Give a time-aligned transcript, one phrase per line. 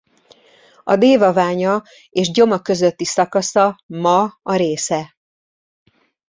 [0.83, 5.17] A Dévaványa és Gyoma közötti szakasza ma a része.